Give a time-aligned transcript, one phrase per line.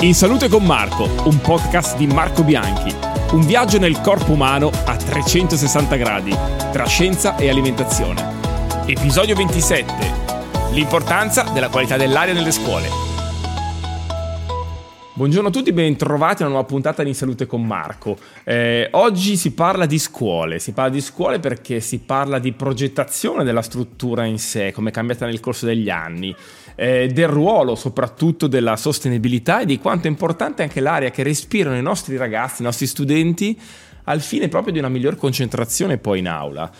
[0.00, 2.94] In Salute con Marco, un podcast di Marco Bianchi.
[3.32, 6.32] Un viaggio nel corpo umano a 360 gradi,
[6.70, 8.22] tra scienza e alimentazione.
[8.86, 9.92] Episodio 27.
[10.70, 13.08] L'importanza della qualità dell'aria nelle scuole.
[15.18, 18.16] Buongiorno a tutti, ben trovati a una nuova puntata di Salute con Marco.
[18.44, 23.42] Eh, oggi si parla di scuole, si parla di scuole perché si parla di progettazione
[23.42, 26.32] della struttura in sé, come è cambiata nel corso degli anni,
[26.80, 31.76] eh, del ruolo soprattutto della sostenibilità e di quanto è importante anche l'aria che respirano
[31.76, 33.58] i nostri ragazzi, i nostri studenti,
[34.04, 36.70] al fine proprio di una miglior concentrazione poi in aula.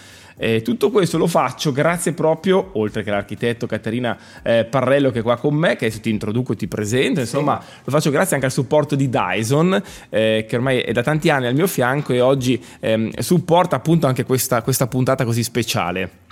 [0.41, 5.23] Eh, tutto questo lo faccio grazie proprio, oltre che all'architetto Caterina eh, Parrello che è
[5.23, 7.81] qua con me, che adesso ti introduco e ti presento, insomma sì.
[7.83, 11.49] lo faccio grazie anche al supporto di Dyson, eh, che ormai è da tanti anni
[11.49, 16.27] al mio fianco e oggi ehm, supporta appunto anche questa, questa puntata così speciale.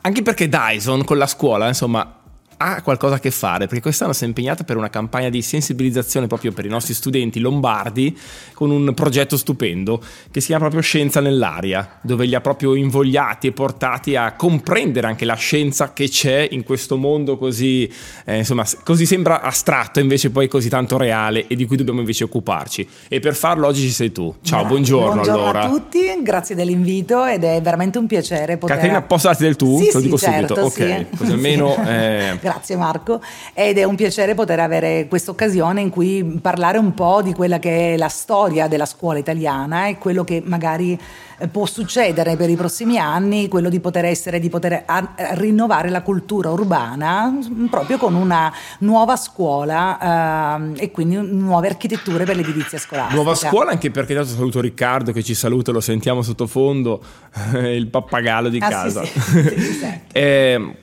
[0.00, 2.21] Anche perché Dyson con la scuola, insomma,
[2.62, 6.28] ha qualcosa a che fare perché quest'anno si è impegnata per una campagna di sensibilizzazione
[6.28, 8.16] proprio per i nostri studenti lombardi
[8.54, 10.00] con un progetto stupendo
[10.30, 15.06] che si chiama proprio Scienza nell'aria, dove li ha proprio invogliati e portati a comprendere
[15.06, 17.90] anche la scienza che c'è in questo mondo così,
[18.24, 22.24] eh, insomma, così sembra astratto, invece poi così tanto reale e di cui dobbiamo invece
[22.24, 22.88] occuparci.
[23.08, 24.34] E per farlo oggi ci sei tu.
[24.42, 25.62] Ciao, buongiorno, buongiorno allora.
[25.62, 28.76] a tutti, grazie dell'invito ed è veramente un piacere poter...
[28.76, 29.78] Caterina, posso darti del tu?
[29.78, 30.70] Sì, Te lo sì, dico certo, subito.
[30.70, 30.82] sì.
[30.82, 31.76] Ok, così almeno...
[31.92, 32.38] Eh...
[32.52, 33.22] Grazie Marco
[33.54, 37.58] ed è un piacere poter avere questa occasione in cui parlare un po' di quella
[37.58, 40.98] che è la storia della scuola italiana e quello che magari
[41.38, 45.88] eh, può succedere per i prossimi anni, quello di poter essere, di poter a rinnovare
[45.88, 52.36] la cultura urbana mm, proprio con una nuova scuola eh, e quindi nuove architetture per
[52.36, 53.14] l'edilizia scolastica.
[53.14, 57.02] Nuova scuola anche perché adesso saluto Riccardo che ci saluta, lo sentiamo sottofondo,
[57.56, 59.02] il pappagallo di Ah, casa.
[59.04, 60.00] sì, sì, sì.
[60.12, 60.76] Eh,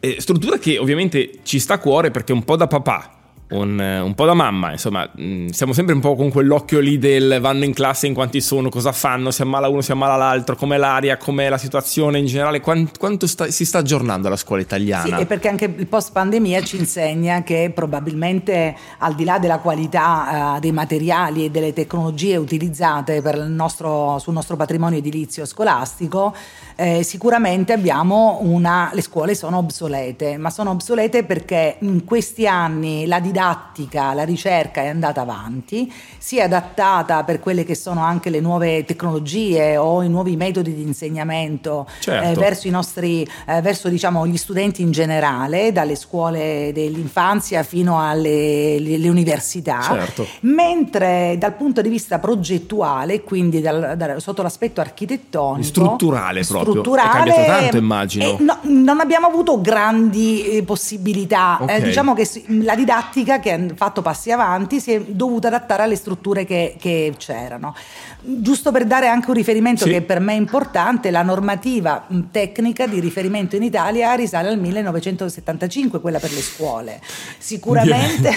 [0.00, 3.17] eh, struttura che ovviamente ci sta a cuore perché un po' da papà,
[3.50, 6.98] un, eh, un po' da mamma, insomma, mh, siamo sempre un po' con quell'occhio lì
[6.98, 10.56] del vanno in classe in quanti sono, cosa fanno, si ammala uno, si ammala l'altro,
[10.56, 14.60] com'è l'aria, com'è la situazione in generale, quant- quanto sta- si sta aggiornando la scuola
[14.60, 15.16] italiana?
[15.16, 19.58] Sì, e perché anche il post pandemia ci insegna che probabilmente al di là della
[19.58, 26.34] qualità eh, dei materiali e delle tecnologie utilizzate il nostro, sul nostro patrimonio edilizio scolastico,
[26.76, 33.06] eh, sicuramente abbiamo una, le scuole sono obsolete, ma sono obsolete perché in questi anni
[33.06, 38.30] la didattica, la ricerca è andata avanti, si è adattata per quelle che sono anche
[38.30, 42.28] le nuove tecnologie o i nuovi metodi di insegnamento Certo.
[42.28, 48.00] eh, verso i nostri, eh, verso diciamo gli studenti in generale, dalle scuole dell'infanzia fino
[48.00, 49.80] alle le- le università.
[49.82, 50.26] Certo.
[50.40, 56.70] Mentre dal punto di vista progettuale, quindi dal- dal- sotto l'aspetto architettonico, Strutturale proprio.
[56.72, 58.24] strutturale, È cambiato tanto, immagino.
[58.24, 61.58] eh, no, non abbiamo avuto grandi eh, possibilità.
[61.60, 61.70] Ok.
[61.70, 62.28] Eh, diciamo che
[62.62, 67.12] la didattica che ha fatto passi avanti si è dovuta adattare alle strutture che, che
[67.18, 67.74] c'erano.
[68.20, 69.90] Giusto per dare anche un riferimento Sì.
[69.90, 76.00] che per me è importante, la normativa tecnica di riferimento in Italia risale al 1975,
[76.00, 77.00] quella per le scuole.
[77.38, 78.30] Sicuramente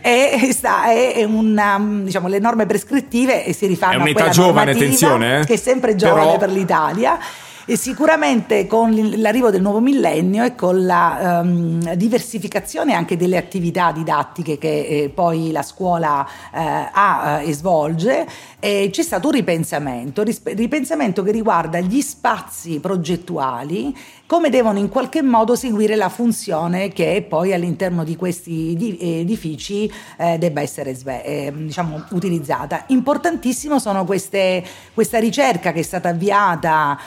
[0.00, 4.28] è, sta- è- è una, diciamo, le norme prescrittive e si rifanno È a quella
[4.30, 5.44] giovane, normativa, attenzione, eh.
[5.44, 7.18] che è sempre giovane Però- per l'Italia.
[7.70, 13.92] E sicuramente con l'arrivo del nuovo millennio e con la ehm, diversificazione anche delle attività
[13.92, 18.26] didattiche che eh, poi la scuola eh, ha eh, e svolge,
[18.58, 24.88] eh, c'è stato un ripensamento, rispe- ripensamento che riguarda gli spazi progettuali, come devono in
[24.88, 30.94] qualche modo seguire la funzione che poi all'interno di questi edi- edifici eh, debba essere
[30.94, 32.84] sve- eh, diciamo, utilizzata.
[32.86, 34.64] Importantissimo sono queste,
[34.94, 36.98] questa ricerca che è stata avviata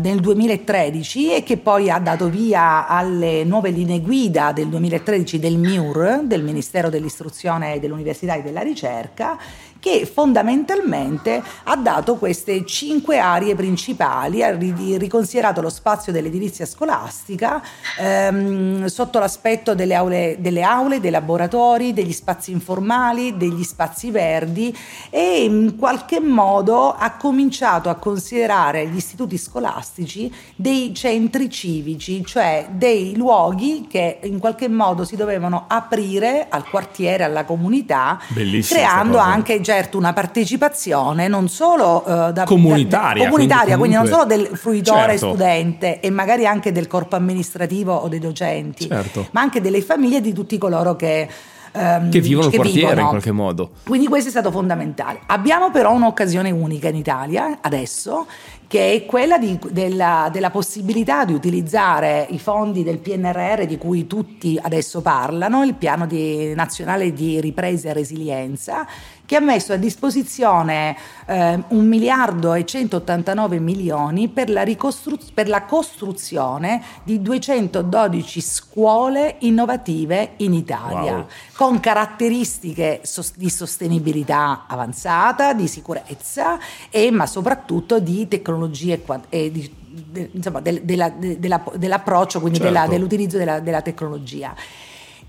[0.00, 5.56] nel 2013 e che poi ha dato via alle nuove linee guida del 2013 del
[5.56, 9.38] MIUR, del Ministero dell'Istruzione, dell'Università e della Ricerca,
[9.80, 17.62] che fondamentalmente ha dato queste cinque aree principali, ha ri- riconsiderato lo spazio dell'edilizia scolastica
[17.98, 24.76] ehm, sotto l'aspetto delle aule, delle aule, dei laboratori, degli spazi informali, degli spazi verdi
[25.10, 32.68] e in qualche modo ha cominciato a considerare gli istituti scolastici dei centri civici, cioè
[32.70, 39.18] dei luoghi che in qualche modo si dovevano aprire al quartiere, alla comunità, Bellissima creando
[39.18, 44.22] anche certo una partecipazione non solo eh, da, Comunitaria, da- comunitaria, quindi quindi, non solo
[44.22, 45.28] comunque- del fruitore Certo.
[45.28, 49.28] studente e magari anche del corpo amministrativo o dei docenti, Certo.
[49.32, 51.28] ma anche delle famiglie di tutti coloro che
[51.72, 53.00] ehm, Che vivono il quartiere vivono.
[53.02, 53.70] in qualche modo.
[53.84, 55.20] Quindi questo è stato fondamentale.
[55.26, 58.26] Abbiamo però un'occasione unica in Italia adesso
[58.68, 64.06] che è quella di, della, della, possibilità di utilizzare i fondi del PNRR di cui
[64.06, 68.86] tutti adesso parlano, il piano di, nazionale di ripresa e resilienza,
[69.28, 70.96] che ha messo a disposizione
[71.26, 79.36] eh, 1 miliardo e 189 milioni per la, ricostru- per la costruzione di 212 scuole
[79.40, 81.26] innovative in Italia, wow.
[81.52, 83.02] con caratteristiche
[83.34, 86.58] di sostenibilità avanzata, di sicurezza
[86.88, 92.72] e ma soprattutto di tecnologie e di, de, insomma, della, de, della, dell'approccio, quindi certo.
[92.72, 94.54] della, dell'utilizzo della, della tecnologia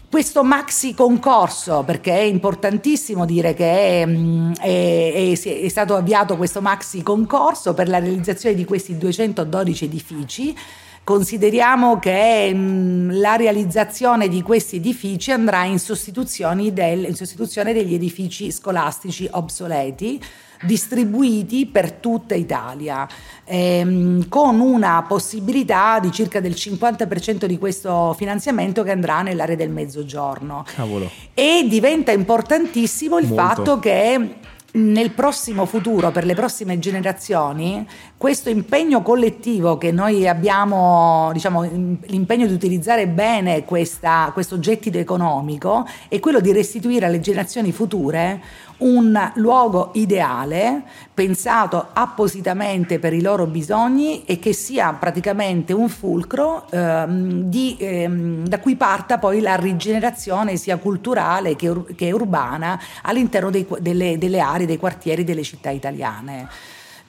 [0.09, 6.35] questo maxi concorso, perché è importantissimo dire che è, mm, è, è, è, stato avviato
[6.35, 10.57] questo maxi concorso per la realizzazione di questi 212 edifici.
[11.03, 17.94] Consideriamo che mh, mm, la realizzazione di questi edifici andrà in, del, in sostituzione degli
[17.94, 20.19] edifici scolastici obsoleti
[20.63, 23.07] distribuiti per tutta Italia,
[23.45, 29.69] ehm, con una possibilità di circa del 50% di questo finanziamento che andrà nell'area del
[29.69, 30.65] mezzogiorno.
[30.75, 31.09] Cavolo.
[31.33, 33.41] E diventa importantissimo il Molto.
[33.44, 34.35] fatto che
[34.71, 42.45] nel prossimo futuro, per le prossime generazioni, questo impegno collettivo che noi abbiamo, diciamo, l'impegno
[42.45, 48.39] di utilizzare bene questa, questo gettito economico è quello di restituire alle generazioni future
[48.79, 50.83] un luogo ideale
[51.13, 58.47] pensato appositamente per i loro bisogni e che sia praticamente un fulcro ehm, di, ehm,
[58.47, 64.17] da cui parta poi la rigenerazione sia culturale che, ur- che urbana all'interno dei, delle,
[64.17, 66.47] delle aree, dei quartieri delle città italiane.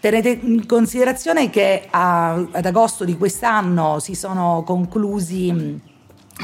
[0.01, 5.79] Tenete in considerazione che a, ad agosto di quest'anno si sono conclusi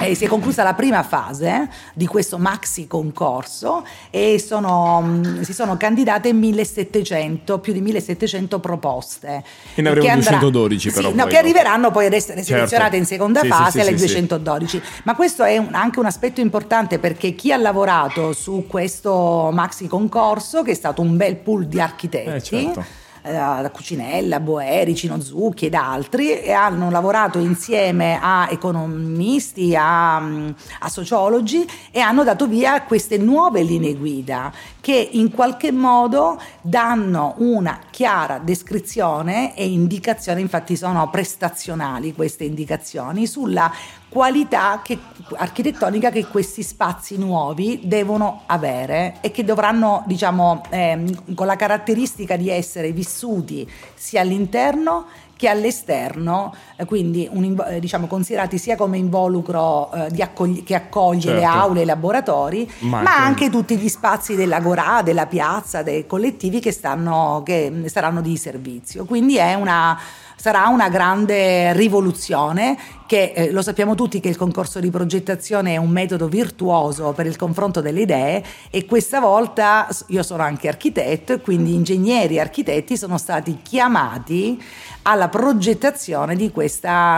[0.00, 5.52] eh, si è conclusa la prima fase di questo maxi concorso e sono, mm, si
[5.52, 9.42] sono candidate 1700, più di 1700 proposte.
[9.74, 11.10] E ne avremo 212 però.
[11.10, 12.54] Sì, no, che arriveranno poi ad essere certo.
[12.54, 14.82] selezionate in seconda sì, fase sì, alle 212.
[15.04, 19.86] Ma questo è un, anche un aspetto importante perché chi ha lavorato su questo maxi
[19.86, 25.20] concorso, che è stato un bel pool di architetti, eh, certo da Cucinella, Boeri, Cino
[25.20, 32.46] Zucchi ed altri e hanno lavorato insieme a economisti, a, a sociologi e hanno dato
[32.46, 40.42] via queste nuove linee guida che in qualche modo danno una chiara descrizione e indicazione,
[40.42, 43.72] infatti sono prestazionali queste indicazioni, sulla
[44.10, 44.98] qualità che,
[45.36, 52.36] architettonica che questi spazi nuovi devono avere e che dovranno, diciamo, ehm, con la caratteristica
[52.36, 58.96] di essere vissuti sia all'interno che all'esterno, eh, quindi un, eh, diciamo, considerati sia come
[58.96, 61.38] involucro eh, accogli- che accoglie certo.
[61.38, 66.60] le aule i laboratori, ma, ma anche tutti gli spazi dell'agorà, della piazza, dei collettivi
[66.60, 69.04] che, stanno, che saranno di servizio.
[69.04, 69.98] Quindi è una
[70.36, 75.76] sarà una grande rivoluzione che eh, lo sappiamo tutti che il concorso di progettazione è
[75.76, 81.32] un metodo virtuoso per il confronto delle idee e questa volta io sono anche architetto
[81.32, 84.60] e quindi ingegneri e architetti sono stati chiamati
[85.02, 86.52] alla progettazione di,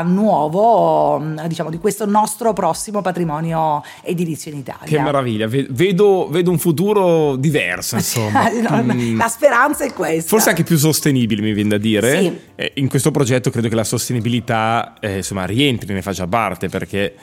[0.04, 4.84] nuovo, diciamo, di questo nostro prossimo patrimonio edilizio in Italia.
[4.84, 8.50] Che meraviglia, vedo, vedo un futuro diverso, insomma.
[8.50, 9.16] Mm.
[9.16, 10.28] La speranza è questa.
[10.28, 12.20] Forse anche più sostenibile, mi viene da dire.
[12.20, 12.47] Sì.
[12.60, 17.14] Eh, in questo progetto credo che la sostenibilità eh, insomma, rientri, ne faccia parte, perché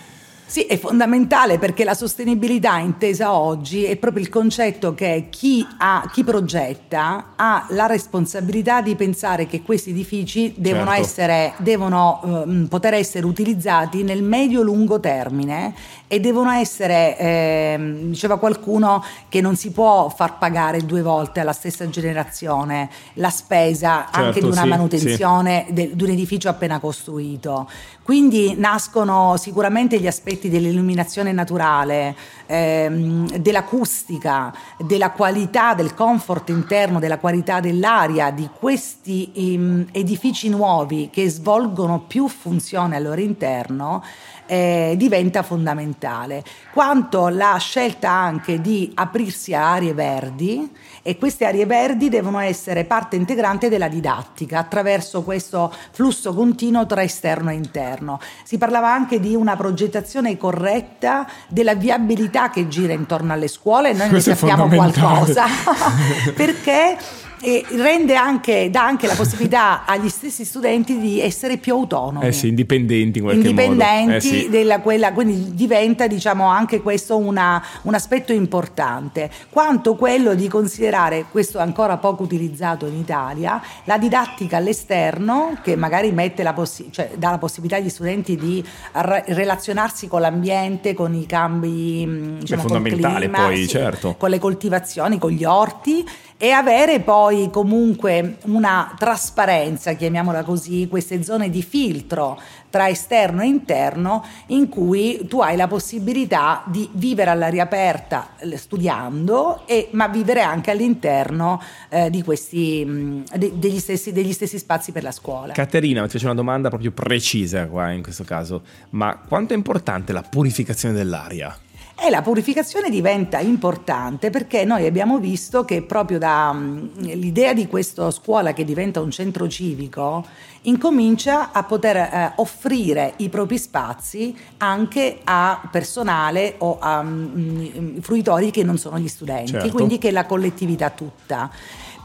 [0.48, 6.08] sì, è fondamentale perché la sostenibilità intesa oggi è proprio il concetto che chi, ha,
[6.14, 11.02] chi progetta ha la responsabilità di pensare che questi edifici devono, certo.
[11.02, 15.74] essere, devono um, poter essere utilizzati nel medio-lungo termine
[16.08, 21.54] e devono essere, eh, diceva qualcuno, che non si può far pagare due volte alla
[21.54, 25.74] stessa generazione la spesa certo, anche di una sì, manutenzione sì.
[25.96, 27.68] di un edificio appena costruito.
[28.04, 32.16] Quindi nascono sicuramente gli aspetti dell'illuminazione naturale,
[32.46, 41.10] ehm, dell'acustica, della qualità del comfort interno, della qualità dell'aria di questi ehm, edifici nuovi
[41.12, 44.04] che svolgono più funzioni al loro interno
[44.46, 50.72] eh, diventa fondamentale, quanto la scelta anche di aprirsi a aree verdi
[51.02, 57.04] e queste aree verdi devono essere parte integrante della didattica attraverso questo flusso continuo tra
[57.04, 58.20] esterno e interno.
[58.44, 64.10] Si parlava anche di una progettazione corretta della viabilità che gira intorno alle scuole, noi
[64.10, 65.46] Questo ne sappiamo qualcosa,
[66.36, 66.98] perché
[67.46, 72.26] e rende anche, dà anche la possibilità agli stessi studenti di essere più autonomi.
[72.26, 74.16] Eh sì, indipendenti in qualche indipendenti modo.
[74.16, 74.50] Eh sì.
[74.50, 81.26] della, quella, quindi diventa diciamo anche questo una, un aspetto importante, quanto quello di considerare,
[81.30, 87.12] questo ancora poco utilizzato in Italia, la didattica all'esterno che magari mette la possi- cioè,
[87.16, 92.64] dà la possibilità agli studenti di re- relazionarsi con l'ambiente, con i cambi, mh, diciamo,
[92.64, 94.16] È fondamentale clima, poi, sì, certo.
[94.18, 96.04] con le coltivazioni, con gli orti
[96.46, 103.48] e avere poi comunque una trasparenza, chiamiamola così, queste zone di filtro tra esterno e
[103.48, 110.44] interno in cui tu hai la possibilità di vivere all'aria aperta studiando, e, ma vivere
[110.44, 111.60] anche all'interno
[111.90, 115.54] eh, di questi, mh, de- degli, stessi, degli stessi spazi per la scuola.
[115.54, 118.62] Caterina, ti faccio una domanda proprio precisa qua in questo caso,
[118.92, 121.58] ma quanto è importante la purificazione dell'aria?
[121.98, 128.52] E la purificazione diventa importante perché noi abbiamo visto che proprio dall'idea di questa scuola
[128.52, 130.26] che diventa un centro civico
[130.66, 138.52] incomincia a poter eh, offrire i propri spazi anche a personale o a mm, fruitori
[138.52, 139.70] che non sono gli studenti, Certo.
[139.72, 141.50] quindi che è la collettività tutta.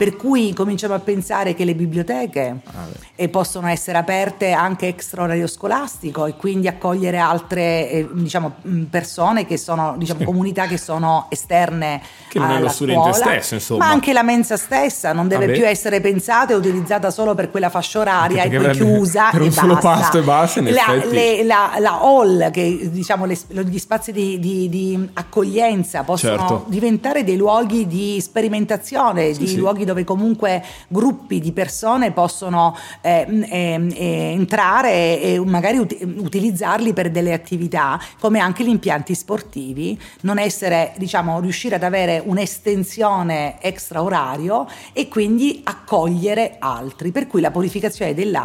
[0.01, 5.47] Per cui cominciamo a pensare che le biblioteche Ah, possono essere aperte anche extra orario
[5.47, 10.25] scolastico e quindi accogliere altre eh, diciamo, mh, persone che sono, diciamo, Sì.
[10.25, 13.85] comunità che sono esterne Che non è alla scuola, stesso, insomma.
[13.85, 15.59] Ma anche la mensa stessa non deve Vabbè.
[15.59, 19.45] più essere pensata e utilizzata solo per quella fascia oraria E avrebbe- chiusa per e
[19.45, 19.89] un solo basta.
[19.91, 24.69] pasto e basta, la, le- la- la hall, che diciamo le- gli spazi di, di-
[24.69, 26.65] di accoglienza possono Certo.
[26.69, 29.57] diventare dei luoghi di sperimentazione, Sì, di sì.
[29.57, 34.91] luoghi dove comunque gruppi di persone possono eh, eh, entrare
[35.21, 40.93] e, e magari ut- utilizzarli per delle attività, come anche gli impianti sportivi, non essere,
[40.97, 47.11] diciamo, riuscire ad avere un'estensione extra orario e quindi accogliere altri.
[47.11, 48.39] Per cui la purificazione dell'aria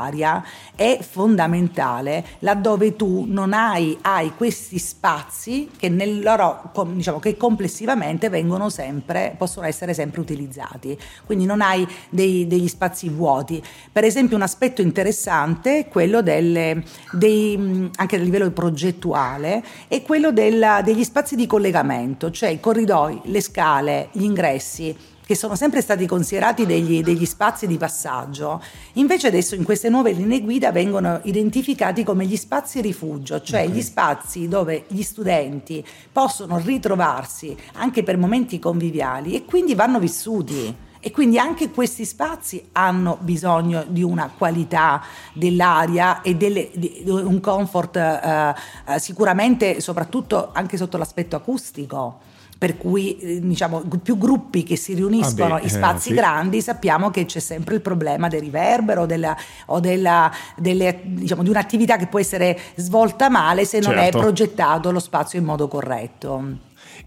[0.76, 8.30] è fondamentale laddove tu non hai, hai questi spazi che nel loro diciamo che complessivamente
[8.30, 10.98] vengono sempre possono essere sempre utilizzati.
[11.26, 13.62] Quindi non hai dei- degli spazi vuoti.
[13.92, 20.32] Per esempio un aspetto interessante è quello delle, dei, anche a livello progettuale è quello
[20.32, 25.82] della- degli spazi di collegamento cioè i corridoi le scale gli ingressi che sono sempre
[25.82, 28.62] stati considerati degli, degli spazi di passaggio,
[28.94, 33.70] invece adesso in queste nuove linee guida vengono identificati come gli spazi rifugio, cioè Ok.
[33.72, 40.84] gli spazi dove gli studenti possono ritrovarsi anche per momenti conviviali e quindi vanno vissuti.
[41.00, 45.04] E quindi anche questi spazi hanno bisogno di una qualità
[45.34, 48.56] dell'aria e delle- di un comfort eh,
[48.88, 52.20] eh, sicuramente soprattutto anche sotto l'aspetto acustico.
[52.58, 56.18] Per cui eh, diciamo più gruppi che si riuniscono Ah beh, in spazi eh, sì.
[56.18, 59.36] grandi sappiamo che c'è sempre il problema del riverbero della-
[59.68, 64.18] o della- delle- diciamo, di un'attività che può essere svolta male se non Certo.
[64.18, 66.44] è progettato lo spazio in modo corretto.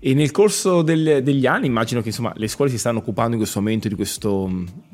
[0.01, 3.39] E nel corso del- degli anni immagino che insomma, le scuole si stanno occupando in
[3.39, 4.49] questo momento di questo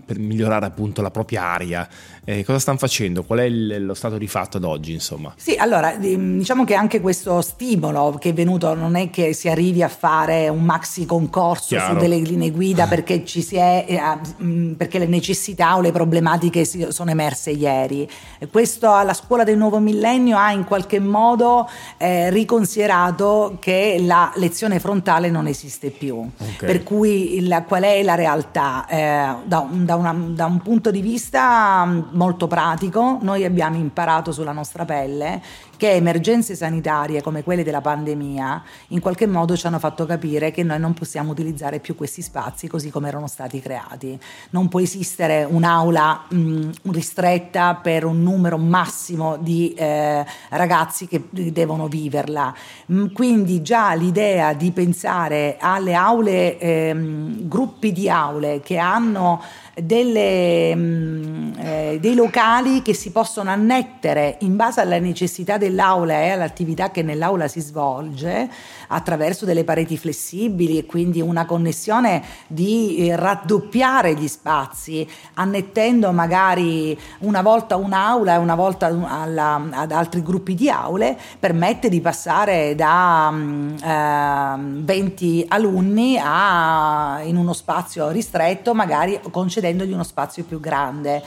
[0.07, 1.87] per migliorare appunto la propria aria.
[2.27, 3.23] Eh, cosa stanno facendo?
[3.25, 4.93] Qual è il- lo stato di fatto ad oggi?
[4.93, 5.33] Insomma?
[5.37, 9.83] Sì, allora diciamo che anche questo stimolo che è venuto non è che si arrivi
[9.83, 11.95] a fare un maxi concorso Chiaro.
[11.95, 15.93] su delle linee guida perché ci si è eh, mh, perché le necessità o le
[15.93, 18.09] problematiche si- sono emerse ieri.
[18.51, 24.81] Questo alla scuola del nuovo millennio ha in qualche modo eh, riconsiderato che la lezione
[24.81, 26.17] frontale non esiste più.
[26.19, 26.65] Ok.
[26.65, 28.87] Per cui il- qual è la realtà?
[28.89, 33.77] Eh, da, un- da una- da un punto di vista mh, molto pratico, noi abbiamo
[33.77, 35.41] imparato sulla nostra pelle
[35.77, 40.63] che emergenze sanitarie come quelle della pandemia in qualche modo ci hanno fatto capire che
[40.63, 44.19] noi non possiamo utilizzare più questi spazi così come erano stati creati.
[44.51, 51.89] Non può esistere un'aula mh, ristretta per un numero massimo di eh, ragazzi che devono
[51.89, 52.55] viverla.
[52.93, 59.43] Mm, Quindi già l'idea di pensare alle aule, ehm, gruppi di aule che hanno
[59.75, 66.31] delle, mm, eh, dei locali che si possono annettere in base alla necessità dell'aula e
[66.31, 68.49] all'attività che nell'aula si svolge
[68.89, 76.99] attraverso delle pareti flessibili e quindi una connessione di eh, raddoppiare gli spazi, annettendo magari
[77.21, 82.75] una volta un'aula e una volta alla- ad altri gruppi di aule, permette di passare
[82.75, 90.61] da mm, ehm, 20 alunni a, in uno spazio ristretto, magari concedendogli uno spazio più
[90.61, 91.23] grande.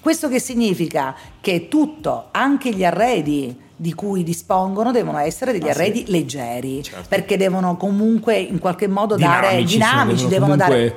[0.00, 5.70] Questo che significa che tutto, anche gli arredi di cui dispongono devono essere degli Ah,
[5.70, 6.10] arredi sì.
[6.10, 7.06] leggeri, Certo.
[7.08, 10.96] perché devono comunque in qualche modo dare Dinamici, dinamici, sì, devono, devono dare,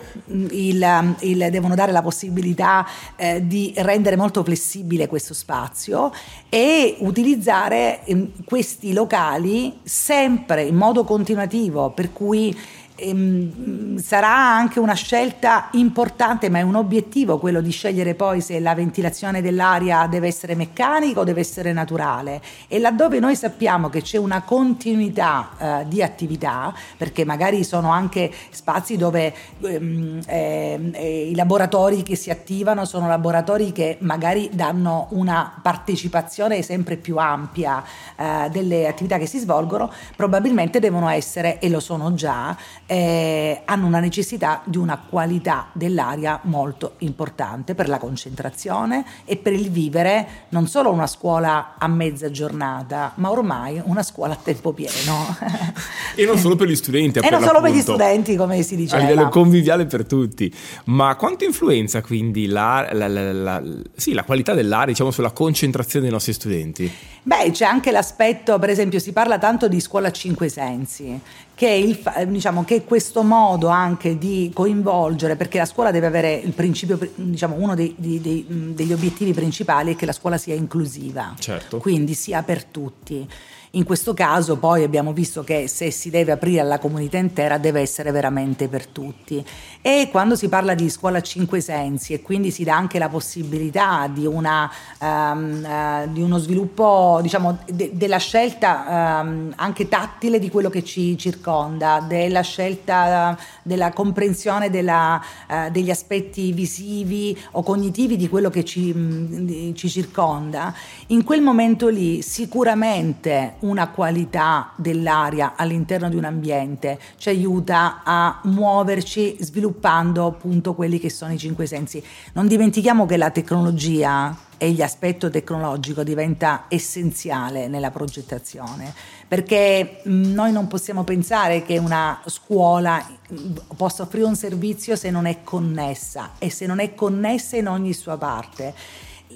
[0.49, 2.85] il, il- devono dare la possibilità
[3.15, 6.11] eh, di rendere molto flessibile questo spazio
[6.49, 12.53] e utilizzare ehm, questi locali sempre in modo continuativo, per cui
[12.95, 18.59] ehm, sarà anche una scelta importante, ma è un obiettivo quello di scegliere poi se
[18.59, 22.41] la ventilazione dell'aria deve essere meccanica o deve essere naturale.
[22.67, 28.31] E laddove noi sappiamo che c'è una continuità eh, di attività, perché magari sono anche
[28.49, 35.07] spazi dove ehm, ehm, eh, i laboratori che si attivano sono laboratori che magari danno
[35.11, 37.83] una partecipazione sempre più ampia
[38.15, 43.87] eh, delle attività che si svolgono, probabilmente devono essere, e lo sono già, eh, hanno
[43.87, 50.27] una necessità di una qualità dell'aria molto importante per la concentrazione e per il vivere
[50.49, 54.91] non solo una scuola a mezza giornata, ma ormai una scuola a tempo pieno.
[56.15, 58.77] E non solo per gli studenti, e non solo per gli studenti, come si a
[58.77, 59.01] diceva.
[59.01, 60.53] livello conviviale per tutti.
[60.85, 63.63] Ma quanto influenza quindi la, la- la- la-
[63.95, 66.91] sì, la qualità dell'aria, diciamo, sulla concentrazione dei nostri studenti?
[67.23, 71.19] Beh, c'è anche l'aspetto, per esempio, si parla tanto di scuola a cinque sensi,
[71.55, 76.51] che il diciamo, che questo modo anche di coinvolgere, perché la scuola deve avere il
[76.53, 81.77] principio, diciamo, uno dei- dei- degli obiettivi principali è che la scuola sia inclusiva, Certo.
[81.77, 83.27] quindi sia per tutti.
[83.75, 87.81] In questo caso poi abbiamo visto che se si deve aprire alla comunità intera deve
[87.81, 89.43] essere veramente per tutti.
[89.81, 93.09] E quando si parla di scuola a cinque sensi e quindi si dà anche la
[93.09, 100.37] possibilità di, una, ehm, eh, di uno sviluppo, diciamo, de- della scelta ehm, anche tattile
[100.37, 107.35] di quello che ci circonda, della scelta eh, della comprensione della, eh, degli aspetti visivi
[107.53, 110.71] o cognitivi di quello che ci, mh, di- ci circonda,
[111.07, 118.39] in quel momento lì sicuramente una qualità dell'aria all'interno di un ambiente ci aiuta a
[118.43, 122.03] muoverci sviluppando appunto quelli che sono i cinque sensi.
[122.33, 128.93] Non dimentichiamo che la tecnologia e l'aspetto tecnologico diventa essenziale nella progettazione
[129.27, 133.35] perché mh, noi non possiamo pensare che una scuola mh,
[133.75, 137.93] possa offrire un servizio se non è connessa e se non è connessa in ogni
[137.93, 138.75] sua parte.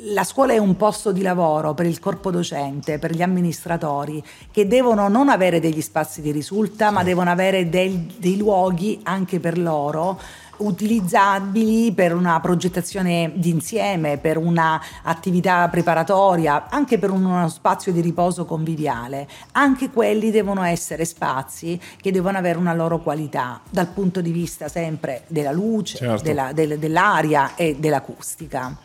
[0.04, 4.68] La scuola è un posto di lavoro per il corpo docente, per gli amministratori, che
[4.68, 9.58] devono non avere degli spazi di risulta, ma devono avere del- dei luoghi anche per
[9.58, 10.20] loro
[10.58, 19.28] utilizzabili per una progettazione d'insieme, per un'attività preparatoria, anche per uno spazio di riposo conviviale.
[19.54, 24.68] Anche quelli devono essere spazi che devono avere una loro qualità dal punto di vista
[24.68, 26.24] sempre della luce, Certo.
[26.24, 28.76] della- del- dell'aria e dell'acustica.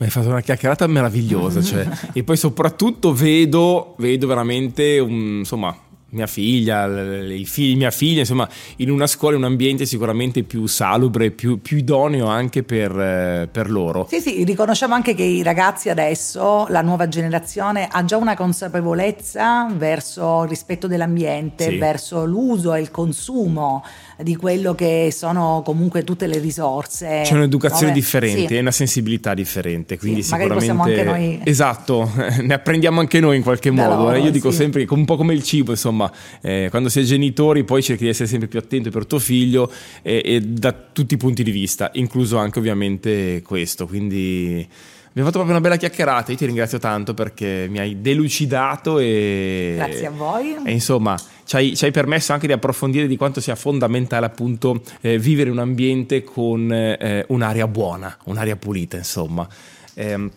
[0.00, 1.86] Mi hai fatto una chiacchierata meravigliosa, cioè.
[2.14, 5.76] e poi soprattutto vedo, vedo veramente, un- insomma,
[6.12, 6.86] mia figlia,
[7.22, 11.60] i figli, mia figlia, insomma, in una scuola, in un ambiente sicuramente più salubre, più,
[11.60, 14.06] più idoneo anche per, eh, per loro.
[14.10, 19.68] Sì, sì, riconosciamo anche che i ragazzi adesso, la nuova generazione, ha già una consapevolezza
[19.76, 21.76] verso il rispetto dell'ambiente, Sì.
[21.76, 23.84] verso l'uso e il consumo
[24.22, 27.22] di quello che sono comunque tutte le risorse.
[27.24, 28.54] C'è un'educazione Vabbè, differente sì.
[28.56, 32.10] e una sensibilità differente, quindi Sì, magari sicuramente possiamo anche noi- esatto,
[32.42, 34.02] ne apprendiamo anche noi in qualche Da modo.
[34.02, 34.20] loro, eh.
[34.20, 34.56] Io dico sì.
[34.58, 38.28] sempre un po' come il cibo, insomma, eh, quando sei genitori poi cerchi di essere
[38.28, 39.70] sempre più attento per tuo figlio
[40.02, 43.86] e, e da tutti i punti di vista, incluso anche ovviamente questo.
[43.86, 44.66] Quindi
[45.10, 46.30] abbiamo fatto proprio una bella chiacchierata.
[46.32, 50.56] Io ti ringrazio tanto perché mi hai delucidato e Grazie a voi.
[50.64, 54.82] e insomma, ci hai, ci hai permesso anche di approfondire di quanto sia fondamentale appunto
[55.00, 59.46] eh, vivere un ambiente con eh, un'aria buona, un'aria pulita, insomma.
[59.94, 60.30] Ehm,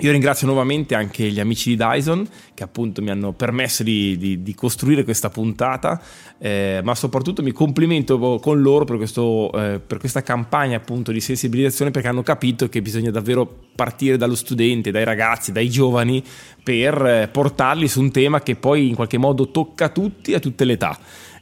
[0.00, 4.42] io ringrazio nuovamente anche gli amici di Dyson che appunto mi hanno permesso di, di-
[4.42, 6.00] di costruire questa puntata,
[6.38, 11.20] eh, ma soprattutto mi complimento con loro per, questo, eh, per questa campagna appunto di
[11.20, 16.22] sensibilizzazione perché hanno capito che bisogna davvero partire dallo studente, dai ragazzi, dai giovani
[16.62, 20.64] per eh, portarli su un tema che poi in qualche modo tocca tutti a tutte
[20.64, 20.98] le età.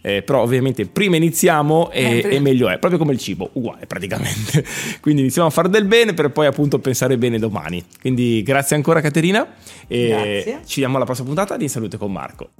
[0.07, 3.87] Eh, però ovviamente prima iniziamo e, Eh, e meglio è, proprio come il cibo, uguale
[3.87, 4.62] praticamente.
[5.01, 7.83] Quindi iniziamo a fare del bene per poi appunto pensare bene domani.
[8.03, 9.55] Quindi grazie ancora Caterina
[9.87, 10.61] e Grazie.
[10.67, 12.51] ci vediamo alla prossima puntata di In Salute con Marco.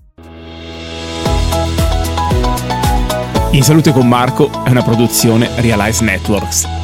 [3.51, 6.84] In Salute con Marco è una produzione Realize Networks.